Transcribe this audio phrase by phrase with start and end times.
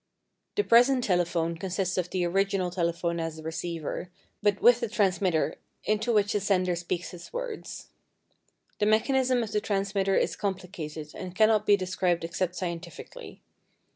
[0.55, 4.09] The present telephone consists of the original telephone as a receiver,
[4.41, 7.89] but with a transmitter into which the sender speaks his words.
[8.79, 13.43] The mechanism of the transmitter is complicated and cannot be described except scientifically.